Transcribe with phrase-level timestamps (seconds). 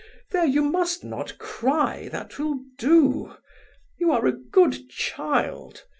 [0.31, 3.35] There, you must not cry, that will do.
[3.99, 5.83] You are a good child!